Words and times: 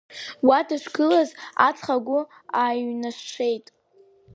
Уа 0.47 0.59
дышгылаз 0.67 1.29
аҵх 1.67 1.85
агә 1.95 2.15
ааиҩнашеит. 2.61 3.65